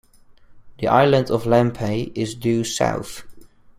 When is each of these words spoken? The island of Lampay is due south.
The 0.79 0.87
island 0.87 1.29
of 1.29 1.43
Lampay 1.43 2.11
is 2.15 2.33
due 2.33 2.63
south. 2.63 3.21